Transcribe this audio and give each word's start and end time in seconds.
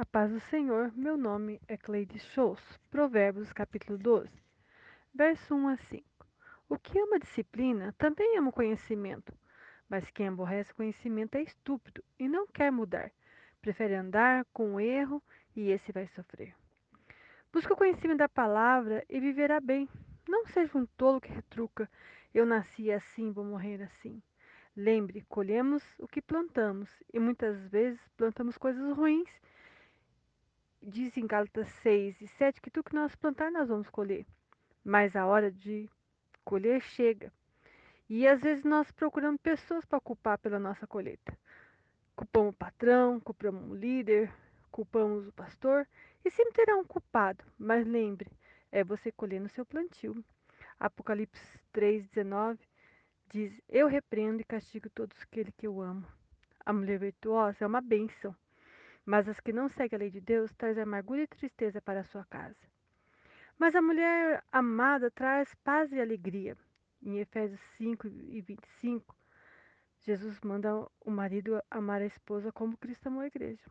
A 0.00 0.06
paz 0.06 0.30
do 0.30 0.38
Senhor, 0.38 0.92
meu 0.94 1.16
nome 1.16 1.60
é 1.66 1.76
Cleide 1.76 2.20
Shows. 2.20 2.60
Provérbios 2.88 3.52
capítulo 3.52 3.98
12, 3.98 4.30
verso 5.12 5.56
1 5.56 5.68
a 5.70 5.76
5. 5.76 6.04
O 6.68 6.78
que 6.78 7.00
ama 7.00 7.18
disciplina 7.18 7.92
também 7.98 8.38
ama 8.38 8.50
o 8.50 8.52
conhecimento, 8.52 9.36
mas 9.88 10.08
quem 10.12 10.28
aborrece 10.28 10.72
conhecimento 10.72 11.34
é 11.34 11.42
estúpido 11.42 12.00
e 12.16 12.28
não 12.28 12.46
quer 12.46 12.70
mudar. 12.70 13.10
Prefere 13.60 13.96
andar 13.96 14.46
com 14.52 14.76
o 14.76 14.80
erro 14.80 15.20
e 15.56 15.72
esse 15.72 15.90
vai 15.90 16.06
sofrer. 16.06 16.54
Busca 17.52 17.74
o 17.74 17.76
conhecimento 17.76 18.18
da 18.18 18.28
palavra 18.28 19.04
e 19.08 19.18
viverá 19.18 19.58
bem. 19.58 19.88
Não 20.28 20.46
seja 20.46 20.78
um 20.78 20.86
tolo 20.96 21.20
que 21.20 21.32
retruca: 21.32 21.90
eu 22.32 22.46
nasci 22.46 22.92
assim, 22.92 23.32
vou 23.32 23.44
morrer 23.44 23.82
assim. 23.82 24.22
Lembre, 24.76 25.26
colhemos 25.28 25.82
o 25.98 26.06
que 26.06 26.22
plantamos 26.22 26.88
e 27.12 27.18
muitas 27.18 27.66
vezes 27.66 28.00
plantamos 28.16 28.56
coisas 28.56 28.96
ruins 28.96 29.28
diz 30.82 31.16
em 31.16 31.26
Gálatas 31.26 31.68
6 31.82 32.20
e 32.20 32.26
7 32.26 32.60
que 32.60 32.70
tudo 32.70 32.90
que 32.90 32.94
nós 32.94 33.14
plantar 33.16 33.50
nós 33.50 33.68
vamos 33.68 33.88
colher. 33.90 34.26
Mas 34.84 35.16
a 35.16 35.26
hora 35.26 35.50
de 35.50 35.88
colher 36.44 36.80
chega. 36.80 37.32
E 38.08 38.26
às 38.26 38.40
vezes 38.40 38.64
nós 38.64 38.90
procuramos 38.90 39.40
pessoas 39.40 39.84
para 39.84 40.00
culpar 40.00 40.38
pela 40.38 40.58
nossa 40.58 40.86
colheita. 40.86 41.36
Culpamos 42.16 42.54
o 42.54 42.56
patrão, 42.56 43.20
culpamos 43.20 43.70
o 43.70 43.74
líder, 43.74 44.32
culpamos 44.70 45.28
o 45.28 45.32
pastor 45.32 45.86
e 46.24 46.30
sempre 46.30 46.54
terá 46.54 46.76
um 46.76 46.84
culpado. 46.84 47.44
Mas 47.58 47.86
lembre, 47.86 48.30
é 48.72 48.82
você 48.82 49.12
colher 49.12 49.40
no 49.40 49.48
seu 49.48 49.66
plantio. 49.66 50.24
Apocalipse 50.80 51.60
3,19 51.74 52.58
diz: 53.28 53.60
Eu 53.68 53.88
repreendo 53.88 54.40
e 54.40 54.44
castigo 54.44 54.88
todos 54.88 55.20
aqueles 55.20 55.52
que 55.56 55.66
eu 55.66 55.80
amo. 55.80 56.06
A 56.64 56.72
mulher 56.72 56.98
virtuosa 56.98 57.64
é 57.64 57.66
uma 57.66 57.80
bênção 57.80 58.34
mas 59.08 59.26
as 59.26 59.40
que 59.40 59.54
não 59.54 59.70
seguem 59.70 59.96
a 59.96 60.00
lei 60.00 60.10
de 60.10 60.20
Deus 60.20 60.52
traz 60.52 60.76
amargura 60.76 61.22
e 61.22 61.26
tristeza 61.26 61.80
para 61.80 62.00
a 62.00 62.04
sua 62.04 62.26
casa. 62.26 62.68
Mas 63.58 63.74
a 63.74 63.80
mulher 63.80 64.44
amada 64.52 65.10
traz 65.10 65.54
paz 65.64 65.90
e 65.92 65.98
alegria. 65.98 66.54
Em 67.02 67.18
Efésios 67.18 67.58
5 67.78 68.06
e 68.06 68.42
25, 68.42 69.16
Jesus 70.00 70.38
manda 70.42 70.86
o 71.00 71.10
marido 71.10 71.58
amar 71.70 72.02
a 72.02 72.06
esposa 72.06 72.52
como 72.52 72.76
Cristo 72.76 73.06
amou 73.06 73.22
a 73.22 73.26
igreja. 73.28 73.64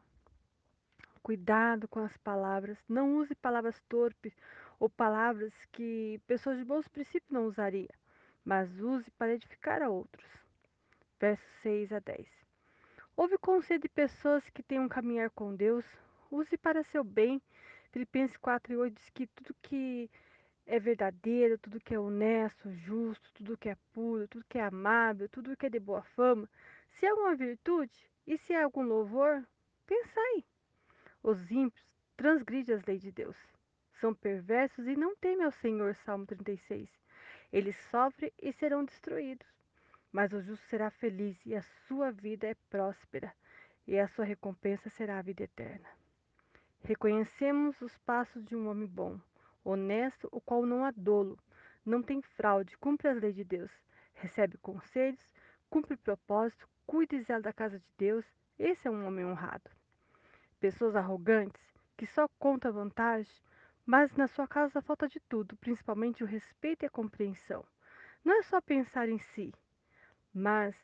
Cuidado 1.22 1.88
com 1.88 2.00
as 2.00 2.18
palavras, 2.18 2.80
não 2.90 3.18
use 3.18 3.36
palavras 3.36 3.80
torpes 3.88 4.34
ou 4.80 4.90
palavras 4.90 5.54
que 5.72 6.20
pessoas 6.26 6.58
de 6.58 6.66
bons 6.66 6.88
princípios 6.88 7.30
não 7.30 7.46
usariam, 7.46 7.94
mas 8.44 8.80
use 8.80 9.12
para 9.12 9.36
edificar 9.36 9.84
a 9.84 9.90
outros. 9.90 10.26
Versos 11.20 11.46
6 11.62 11.92
a 11.92 12.00
10. 12.00 12.37
Ouve 13.18 13.34
o 13.34 13.40
conselho 13.40 13.82
de 13.82 13.90
pessoas 13.90 14.48
que 14.52 14.62
têm 14.62 14.80
um 14.80 14.88
caminhar 14.88 15.32
com 15.32 15.56
Deus. 15.56 15.84
Use 16.30 16.56
para 16.56 16.84
seu 16.84 17.04
bem. 17.04 17.42
Filipenses 17.92 18.38
4 18.38 18.72
e 18.72 18.78
8 18.78 18.94
diz 18.94 19.10
que 19.10 19.26
tudo 19.26 19.56
que 19.60 20.08
é 20.68 20.80
verdadeiro, 20.80 21.58
tudo 21.58 21.80
que 21.80 21.96
é 21.96 22.00
honesto, 22.00 22.72
justo, 22.72 23.34
tudo 23.34 23.58
que 23.58 23.70
é 23.70 23.78
puro, 23.92 24.28
tudo 24.28 24.46
que 24.48 24.60
é 24.60 24.64
amável, 24.64 25.28
tudo 25.30 25.58
que 25.58 25.66
é 25.66 25.70
de 25.70 25.80
boa 25.80 26.04
fama, 26.04 26.48
se 26.92 27.08
há 27.08 27.10
alguma 27.10 27.34
virtude 27.34 28.08
e 28.28 28.38
se 28.38 28.54
há 28.54 28.64
algum 28.64 28.84
louvor, 28.84 29.44
pensai. 29.88 30.46
Os 31.24 31.50
ímpios 31.50 31.84
transgridem 32.16 32.76
as 32.76 32.86
leis 32.86 33.02
de 33.02 33.12
Deus. 33.12 33.36
São 33.94 34.14
perversos 34.14 34.86
e 34.86 34.96
não 34.96 35.16
temem 35.16 35.44
ao 35.44 35.52
Senhor. 35.52 35.96
Salmo 35.96 36.28
36. 36.28 36.88
Eles 37.52 37.76
sofrem 37.90 38.32
e 38.40 38.54
serão 38.54 38.86
destruídos. 38.86 39.57
Mas 40.18 40.34
o 40.34 40.42
justo 40.42 40.66
será 40.66 40.90
feliz 40.90 41.38
e 41.46 41.56
a 41.56 41.62
sua 41.62 42.12
vida 42.12 42.48
é 42.48 42.56
próspera, 42.72 43.32
e 43.86 44.00
a 44.00 44.08
sua 44.08 44.26
recompensa 44.26 44.90
será 44.90 45.20
a 45.20 45.22
vida 45.22 45.44
eterna. 45.44 45.88
Reconhecemos 46.84 47.80
os 47.84 47.96
passos 48.00 48.44
de 48.44 48.56
um 48.56 48.68
homem 48.68 48.88
bom, 48.88 49.20
honesto, 49.64 50.28
o 50.32 50.42
qual 50.42 50.66
não 50.66 50.84
há 50.84 50.90
dolo, 50.90 51.38
não 51.86 52.02
tem 52.02 52.20
fraude, 52.20 52.76
cumpre 52.80 53.10
as 53.10 53.22
leis 53.22 53.36
de 53.36 53.44
Deus, 53.44 53.72
recebe 54.16 54.58
conselhos, 54.58 55.22
cumpre 55.70 55.96
propósito, 55.96 56.68
cuida 56.88 57.16
e 57.16 57.22
zela 57.22 57.44
da 57.44 57.54
casa 57.54 57.78
de 57.78 57.86
Deus. 57.96 58.26
Esse 58.58 58.88
é 58.88 58.92
um 58.92 59.06
homem 59.06 59.24
honrado. 59.24 59.70
Pessoas 60.60 60.96
arrogantes, 60.96 61.62
que 61.96 62.08
só 62.08 62.28
contam 62.40 62.74
vantagem, 62.74 63.32
mas 63.86 64.12
na 64.16 64.26
sua 64.26 64.48
casa 64.48 64.82
falta 64.82 65.08
de 65.08 65.20
tudo, 65.20 65.56
principalmente 65.58 66.24
o 66.24 66.28
respeito 66.28 66.82
e 66.82 66.88
a 66.88 66.90
compreensão. 66.90 67.64
Não 68.26 68.34
é 68.34 68.42
só 68.42 68.60
pensar 68.60 69.08
em 69.10 69.20
si, 69.20 69.54
mas 70.38 70.76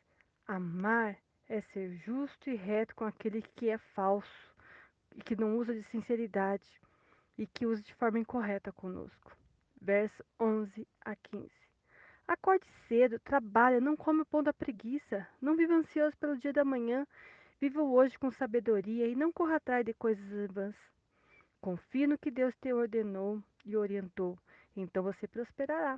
amar 0.48 1.16
é 1.48 1.60
ser 1.60 1.94
justo 1.98 2.50
e 2.50 2.56
reto 2.56 2.92
com 2.96 3.04
aquele 3.04 3.40
que 3.40 3.70
é 3.70 3.78
falso 3.78 4.52
e 5.14 5.22
que 5.22 5.36
não 5.36 5.56
usa 5.56 5.72
de 5.72 5.84
sinceridade 5.84 6.68
e 7.38 7.46
que 7.46 7.64
usa 7.64 7.80
de 7.80 7.94
forma 7.94 8.18
incorreta 8.18 8.72
conosco. 8.72 9.36
Verso 9.80 10.24
11 10.40 10.88
a 11.04 11.14
15. 11.14 11.48
Acorde 12.26 12.66
cedo, 12.88 13.20
trabalha, 13.20 13.80
não 13.80 13.96
come 13.96 14.22
o 14.22 14.26
pão 14.26 14.42
da 14.42 14.52
preguiça, 14.52 15.24
não 15.40 15.54
viva 15.54 15.74
ansioso 15.74 16.16
pelo 16.16 16.36
dia 16.36 16.52
da 16.52 16.64
manhã, 16.64 17.06
viva 17.60 17.80
hoje 17.80 18.18
com 18.18 18.32
sabedoria 18.32 19.06
e 19.06 19.14
não 19.14 19.30
corra 19.30 19.56
atrás 19.56 19.84
de 19.84 19.94
coisas 19.94 20.50
vãs. 20.50 20.74
Confie 21.60 22.08
no 22.08 22.18
que 22.18 22.30
Deus 22.30 22.56
te 22.60 22.72
ordenou 22.72 23.40
e 23.64 23.76
orientou, 23.76 24.36
então 24.76 25.04
você 25.04 25.28
prosperará. 25.28 25.96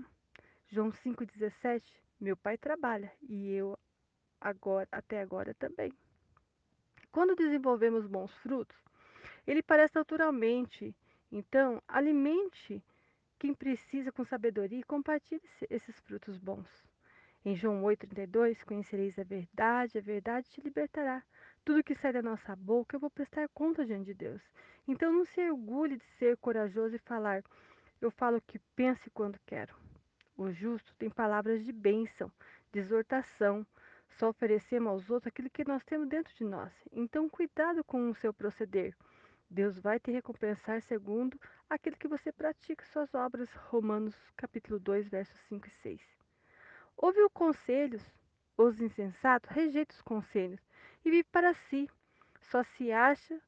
João 0.68 0.90
5,17 0.90 1.82
meu 2.18 2.36
pai 2.36 2.56
trabalha 2.56 3.12
e 3.28 3.52
eu 3.52 3.78
agora, 4.40 4.88
até 4.90 5.20
agora 5.20 5.52
também. 5.54 5.92
Quando 7.12 7.36
desenvolvemos 7.36 8.06
bons 8.06 8.32
frutos, 8.38 8.76
ele 9.46 9.62
parece 9.62 9.94
naturalmente. 9.94 10.94
Então, 11.30 11.82
alimente 11.86 12.82
quem 13.38 13.52
precisa 13.52 14.10
com 14.10 14.24
sabedoria 14.24 14.80
e 14.80 14.84
compartilhe 14.84 15.42
esses 15.68 15.98
frutos 16.00 16.38
bons. 16.38 16.66
Em 17.44 17.54
João 17.54 17.82
8,32, 17.82 18.64
conhecereis 18.64 19.18
a 19.18 19.24
verdade, 19.24 19.98
a 19.98 20.00
verdade 20.00 20.48
te 20.50 20.60
libertará. 20.62 21.22
Tudo 21.64 21.84
que 21.84 21.94
sai 21.94 22.12
da 22.12 22.22
nossa 22.22 22.56
boca 22.56 22.96
eu 22.96 23.00
vou 23.00 23.10
prestar 23.10 23.48
conta 23.50 23.84
diante 23.84 24.06
de 24.06 24.14
Deus. 24.14 24.42
Então 24.88 25.12
não 25.12 25.26
se 25.26 25.40
orgulhe 25.50 25.98
de 25.98 26.04
ser 26.18 26.36
corajoso 26.38 26.96
e 26.96 26.98
falar, 26.98 27.44
eu 28.00 28.10
falo 28.10 28.38
o 28.38 28.42
que 28.42 28.58
penso 28.74 29.10
quando 29.10 29.38
quero. 29.44 29.74
O 30.36 30.50
justo 30.52 30.94
tem 30.96 31.08
palavras 31.08 31.64
de 31.64 31.72
bênção, 31.72 32.30
de 32.70 32.80
exortação. 32.80 33.66
Só 34.18 34.28
oferecemos 34.28 34.92
aos 34.92 35.10
outros 35.10 35.28
aquilo 35.28 35.48
que 35.48 35.66
nós 35.66 35.82
temos 35.82 36.08
dentro 36.08 36.34
de 36.34 36.44
nós. 36.44 36.72
Então, 36.92 37.28
cuidado 37.28 37.82
com 37.82 38.10
o 38.10 38.14
seu 38.14 38.34
proceder. 38.34 38.94
Deus 39.48 39.78
vai 39.78 39.98
te 39.98 40.10
recompensar 40.10 40.82
segundo 40.82 41.40
aquilo 41.70 41.96
que 41.96 42.08
você 42.08 42.30
pratica 42.32 42.84
suas 42.84 43.14
obras. 43.14 43.50
Romanos 43.70 44.14
capítulo 44.36 44.78
2, 44.78 45.08
versos 45.08 45.38
5 45.48 45.68
e 45.68 45.70
6. 45.70 46.00
Ouve 46.96 47.20
os 47.22 47.32
conselhos, 47.32 48.02
os 48.58 48.80
insensatos 48.80 49.50
rejeitam 49.50 49.94
os 49.94 50.02
conselhos 50.02 50.60
e 51.04 51.10
vive 51.10 51.24
para 51.24 51.54
si. 51.54 51.88
Só 52.40 52.62
se 52.62 52.92
acha 52.92 53.40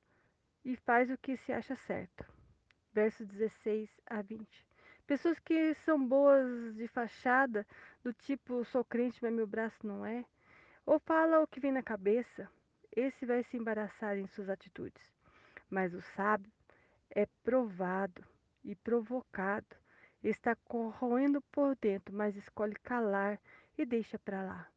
e 0.65 0.76
faz 0.76 1.10
o 1.10 1.19
que 1.19 1.37
se 1.37 1.53
acha 1.53 1.76
certo. 1.76 2.25
Versos 2.93 3.26
16 3.26 3.91
a 4.06 4.22
20. 4.22 4.68
Pessoas 5.09 5.39
que 5.39 5.73
são 5.87 6.07
boas 6.07 6.75
de 6.77 6.87
fachada, 6.87 7.67
do 8.05 8.13
tipo 8.13 8.63
sou 8.67 8.85
crente, 8.85 9.19
mas 9.23 9.33
meu 9.33 9.47
braço 9.47 9.87
não 9.87 10.05
é. 10.05 10.23
Ou 10.85 10.99
fala 10.99 11.41
o 11.41 11.47
que 11.47 11.59
vem 11.59 11.73
na 11.73 11.83
cabeça. 11.83 12.47
Esse 12.95 13.25
vai 13.25 13.43
se 13.43 13.57
embaraçar 13.57 14.19
em 14.19 14.27
suas 14.27 14.51
atitudes. 14.51 15.03
Mas 15.71 15.95
o 15.95 16.03
sábio 16.03 16.53
é 17.09 17.25
provado 17.43 18.23
e 18.63 18.75
provocado. 18.75 19.75
Está 20.23 20.55
corroendo 20.55 21.41
por 21.51 21.75
dentro, 21.77 22.15
mas 22.15 22.37
escolhe 22.37 22.75
calar 22.75 23.41
e 23.79 23.87
deixa 23.87 24.19
para 24.19 24.43
lá. 24.43 24.69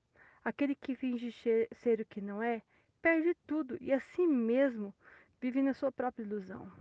Aquele 0.46 0.76
que 0.76 0.96
finge 0.96 1.30
ser 1.74 2.00
o 2.00 2.06
que 2.06 2.22
não 2.22 2.42
é, 2.42 2.62
perde 3.02 3.36
tudo 3.46 3.78
e 3.82 3.92
assim 3.92 4.28
mesmo 4.28 4.96
vive 5.42 5.62
na 5.62 5.74
sua 5.74 5.92
própria 5.92 6.24
ilusão. 6.24 6.72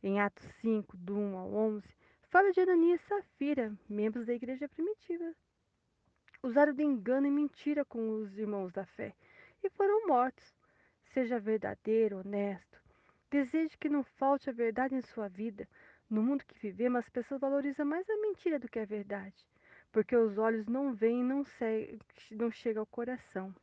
Em 0.00 0.20
Atos 0.20 0.46
5, 0.60 0.96
do 0.96 1.18
1 1.18 1.36
ao 1.38 1.52
11, 1.52 2.01
Fala 2.32 2.50
de 2.50 2.60
Ananias 2.62 2.98
e 3.02 3.08
Safira, 3.08 3.76
membros 3.86 4.24
da 4.24 4.32
igreja 4.32 4.66
primitiva. 4.66 5.34
Usaram 6.42 6.72
de 6.72 6.82
engano 6.82 7.26
e 7.26 7.30
mentira 7.30 7.84
com 7.84 8.08
os 8.22 8.38
irmãos 8.38 8.72
da 8.72 8.86
fé 8.86 9.14
e 9.62 9.68
foram 9.68 10.06
mortos. 10.06 10.56
Seja 11.12 11.38
verdadeiro, 11.38 12.20
honesto. 12.20 12.80
Deseje 13.30 13.76
que 13.76 13.90
não 13.90 14.02
falte 14.02 14.48
a 14.48 14.52
verdade 14.54 14.94
em 14.94 15.02
sua 15.02 15.28
vida. 15.28 15.68
No 16.08 16.22
mundo 16.22 16.46
que 16.46 16.58
vivemos, 16.58 17.00
as 17.00 17.08
pessoas 17.10 17.38
valorizam 17.38 17.84
mais 17.84 18.08
a 18.08 18.16
mentira 18.16 18.58
do 18.58 18.66
que 18.66 18.78
a 18.78 18.86
verdade, 18.86 19.46
porque 19.92 20.16
os 20.16 20.38
olhos 20.38 20.66
não 20.66 20.94
veem 20.94 21.20
e 21.20 21.24
não, 21.24 21.44
não 22.30 22.50
chega 22.50 22.80
ao 22.80 22.86
coração. 22.86 23.54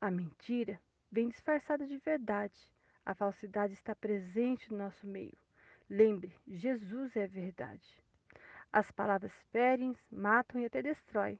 A 0.00 0.10
mentira 0.10 0.80
vem 1.10 1.28
disfarçada 1.28 1.86
de 1.86 1.98
verdade. 1.98 2.58
A 3.04 3.14
falsidade 3.14 3.74
está 3.74 3.94
presente 3.94 4.72
no 4.72 4.78
nosso 4.78 5.06
meio. 5.06 5.36
Lembre, 5.94 6.34
Jesus 6.48 7.14
é 7.16 7.24
a 7.24 7.26
verdade. 7.26 7.86
As 8.72 8.90
palavras 8.92 9.30
ferem, 9.50 9.94
matam 10.10 10.58
e 10.58 10.64
até 10.64 10.80
destroem. 10.80 11.38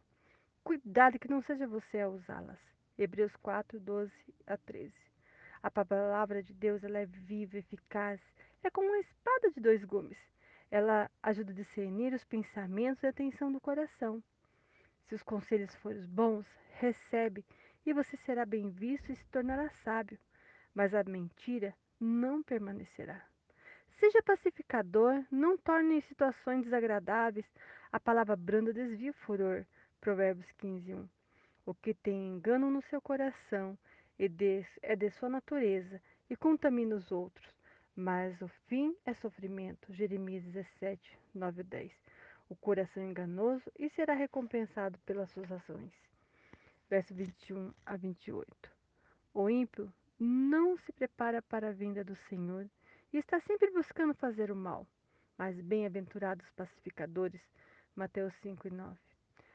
Cuidado 0.62 1.18
que 1.18 1.30
não 1.30 1.40
seja 1.40 1.66
você 1.66 2.00
a 2.00 2.10
usá-las. 2.10 2.58
Hebreus 2.98 3.34
4, 3.36 3.80
12 3.80 4.12
a 4.46 4.58
13. 4.58 4.92
A 5.62 5.70
palavra 5.70 6.42
de 6.42 6.52
Deus 6.52 6.84
ela 6.84 6.98
é 6.98 7.06
viva, 7.06 7.56
eficaz, 7.56 8.20
é 8.62 8.68
como 8.68 8.88
uma 8.88 8.98
espada 8.98 9.50
de 9.52 9.58
dois 9.58 9.82
gumes. 9.84 10.18
Ela 10.70 11.10
ajuda 11.22 11.52
a 11.52 11.54
discernir 11.54 12.12
os 12.12 12.24
pensamentos 12.24 13.02
e 13.02 13.06
a 13.06 13.08
atenção 13.08 13.50
do 13.50 13.58
coração. 13.58 14.22
Se 15.08 15.14
os 15.14 15.22
conselhos 15.22 15.74
forem 15.76 16.04
bons, 16.04 16.44
recebe 16.72 17.42
e 17.86 17.94
você 17.94 18.18
será 18.18 18.44
bem 18.44 18.68
visto 18.68 19.12
e 19.12 19.16
se 19.16 19.24
tornará 19.28 19.70
sábio. 19.82 20.18
Mas 20.74 20.94
a 20.94 21.02
mentira 21.04 21.74
não 21.98 22.42
permanecerá. 22.42 23.31
Seja 24.02 24.20
pacificador, 24.20 25.24
não 25.30 25.56
torne 25.56 26.02
situações 26.02 26.64
desagradáveis. 26.64 27.46
A 27.92 28.00
palavra 28.00 28.34
branda 28.34 28.72
desvia 28.72 29.12
o 29.12 29.14
furor. 29.24 29.64
Provérbios 30.00 30.50
15, 30.58 30.92
1. 30.92 31.08
O 31.66 31.72
que 31.72 31.94
tem 31.94 32.26
engano 32.26 32.68
no 32.68 32.82
seu 32.90 33.00
coração 33.00 33.78
é 34.18 34.26
de, 34.26 34.66
é 34.82 34.96
de 34.96 35.08
sua 35.12 35.28
natureza 35.28 36.02
e 36.28 36.34
contamina 36.34 36.96
os 36.96 37.12
outros. 37.12 37.48
Mas 37.94 38.42
o 38.42 38.48
fim 38.66 38.92
é 39.06 39.14
sofrimento. 39.14 39.94
Jeremias 39.94 40.42
17, 40.46 41.16
9 41.32 41.60
e 41.60 41.64
10. 41.64 41.92
O 42.48 42.56
coração 42.56 43.04
enganoso 43.04 43.70
e 43.78 43.88
será 43.90 44.14
recompensado 44.14 44.98
pelas 45.06 45.30
suas 45.30 45.52
ações. 45.52 45.92
Verso 46.90 47.14
21 47.14 47.72
a 47.86 47.94
28. 47.94 48.48
O 49.32 49.48
ímpio 49.48 49.92
não 50.18 50.76
se 50.78 50.90
prepara 50.90 51.40
para 51.40 51.68
a 51.68 51.72
vinda 51.72 52.02
do 52.02 52.16
Senhor 52.28 52.68
e 53.12 53.18
está 53.18 53.38
sempre 53.40 53.70
buscando 53.70 54.14
fazer 54.14 54.50
o 54.50 54.56
mal. 54.56 54.86
Mas 55.36 55.60
bem-aventurados 55.60 56.48
pacificadores, 56.50 57.40
Mateus 57.94 58.34
5 58.42 58.68
e 58.68 58.70
9. 58.70 58.96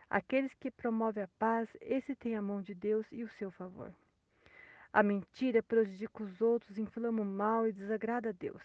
Aqueles 0.09 0.53
que 0.55 0.71
promovem 0.71 1.23
a 1.23 1.29
paz, 1.39 1.69
esse 1.81 2.15
tem 2.15 2.35
a 2.35 2.41
mão 2.41 2.61
de 2.61 2.73
Deus 2.73 3.05
e 3.11 3.23
o 3.23 3.29
seu 3.29 3.51
favor. 3.51 3.93
A 4.93 5.03
mentira 5.03 5.61
prejudica 5.61 6.23
os 6.23 6.39
outros, 6.39 6.77
inflama 6.77 7.21
o 7.21 7.25
mal 7.25 7.67
e 7.67 7.73
desagrada 7.73 8.29
a 8.29 8.31
Deus. 8.31 8.63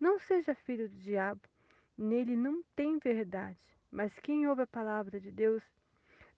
Não 0.00 0.18
seja 0.18 0.54
filho 0.54 0.88
do 0.88 0.96
diabo, 0.96 1.40
nele 1.96 2.34
não 2.34 2.62
tem 2.74 2.98
verdade, 2.98 3.58
mas 3.90 4.12
quem 4.20 4.48
ouve 4.48 4.62
a 4.62 4.66
palavra 4.66 5.20
de 5.20 5.30
Deus 5.30 5.62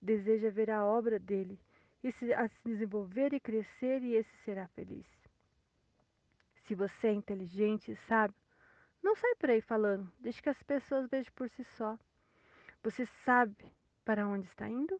deseja 0.00 0.50
ver 0.50 0.70
a 0.70 0.84
obra 0.84 1.18
dele 1.18 1.58
e 2.02 2.12
se, 2.12 2.34
a 2.34 2.46
se 2.46 2.60
desenvolver 2.64 3.32
e 3.32 3.40
crescer, 3.40 4.02
e 4.02 4.14
esse 4.14 4.36
será 4.44 4.68
feliz. 4.68 5.23
Se 6.64 6.74
você 6.74 7.08
é 7.08 7.12
inteligente 7.12 7.92
e 7.92 7.96
sábio, 7.96 8.36
não 9.02 9.14
sai 9.14 9.34
por 9.34 9.50
aí 9.50 9.60
falando, 9.60 10.10
deixe 10.18 10.40
que 10.40 10.48
as 10.48 10.62
pessoas 10.62 11.08
vejam 11.08 11.32
por 11.34 11.48
si 11.50 11.62
só. 11.62 11.98
Você 12.82 13.06
sabe 13.24 13.72
para 14.04 14.26
onde 14.26 14.46
está 14.46 14.68
indo? 14.68 14.98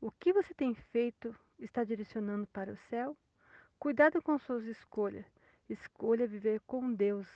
O 0.00 0.10
que 0.10 0.32
você 0.32 0.54
tem 0.54 0.74
feito 0.74 1.36
está 1.58 1.84
direcionando 1.84 2.46
para 2.46 2.72
o 2.72 2.76
céu? 2.88 3.14
Cuidado 3.78 4.22
com 4.22 4.38
suas 4.38 4.64
escolhas. 4.64 5.26
Escolha 5.68 6.26
viver 6.26 6.60
com 6.66 6.92
Deus. 6.92 7.28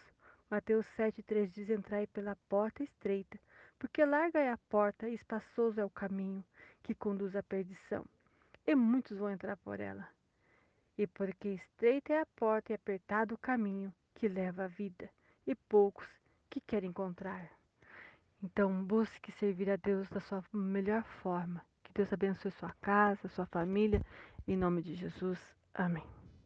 Mateus 0.51 0.87
7,3 0.97 1.51
diz: 1.51 1.69
Entrai 1.69 2.07
pela 2.07 2.37
porta 2.49 2.83
estreita, 2.83 3.39
porque 3.79 4.05
larga 4.05 4.39
é 4.39 4.51
a 4.51 4.59
porta 4.69 5.09
e 5.09 5.15
espaçoso 5.15 5.81
é 5.81 5.85
o 5.85 5.91
caminho 5.91 6.45
que 6.83 6.95
conduz 6.95 7.35
à 7.37 7.43
perdição, 7.43 8.05
e 8.67 8.75
muitos 8.75 9.19
vão 9.19 9.31
entrar 9.31 9.57
por 9.57 9.81
ela. 9.81 10.14
E 10.97 11.07
porque 11.07 11.49
estreita 11.49 12.13
é 12.13 12.21
a 12.21 12.27
porta 12.27 12.73
e 12.73 12.75
apertado 12.75 13.35
o 13.35 13.39
caminho 13.39 13.93
que 14.15 14.29
leva 14.29 14.65
à 14.65 14.69
vida, 14.69 15.11
e 15.47 15.55
poucos 15.55 16.07
que 16.49 16.61
querem 16.61 16.91
encontrar. 16.91 17.51
Então, 18.43 18.85
busque 18.85 19.33
servir 19.33 19.71
a 19.71 19.77
Deus 19.77 20.09
da 20.09 20.21
sua 20.21 20.45
melhor 20.53 21.03
forma. 21.23 21.65
Que 21.83 21.93
Deus 21.93 22.13
abençoe 22.13 22.51
sua 22.53 22.73
casa, 22.81 23.29
sua 23.29 23.47
família. 23.47 24.01
Em 24.47 24.57
nome 24.57 24.83
de 24.83 24.95
Jesus. 24.95 25.39
Amém. 25.75 26.24